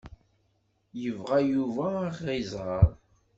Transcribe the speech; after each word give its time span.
Ibɣa 1.07 1.37
Yuba 1.51 1.87
ad 1.91 1.97
aɣ-iẓer. 2.15 2.85